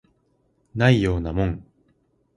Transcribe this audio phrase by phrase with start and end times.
[0.73, 1.63] ないようなもん